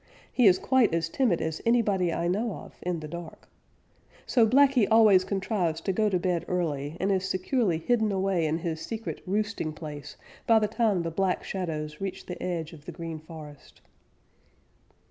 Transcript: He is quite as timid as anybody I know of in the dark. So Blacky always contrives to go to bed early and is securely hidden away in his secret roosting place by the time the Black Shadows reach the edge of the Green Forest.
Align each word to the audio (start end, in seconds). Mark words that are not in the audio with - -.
He 0.33 0.47
is 0.47 0.57
quite 0.57 0.95
as 0.95 1.09
timid 1.09 1.43
as 1.43 1.61
anybody 1.63 2.11
I 2.11 2.27
know 2.27 2.53
of 2.53 2.75
in 2.81 3.01
the 3.01 3.07
dark. 3.07 3.47
So 4.25 4.47
Blacky 4.47 4.87
always 4.89 5.23
contrives 5.23 5.79
to 5.81 5.93
go 5.93 6.09
to 6.09 6.17
bed 6.17 6.43
early 6.47 6.97
and 6.99 7.11
is 7.11 7.23
securely 7.23 7.77
hidden 7.77 8.11
away 8.11 8.47
in 8.47 8.57
his 8.57 8.81
secret 8.81 9.21
roosting 9.27 9.73
place 9.73 10.17
by 10.47 10.57
the 10.57 10.67
time 10.67 11.03
the 11.03 11.11
Black 11.11 11.43
Shadows 11.43 12.01
reach 12.01 12.25
the 12.25 12.41
edge 12.41 12.73
of 12.73 12.85
the 12.85 12.91
Green 12.91 13.19
Forest. 13.19 13.81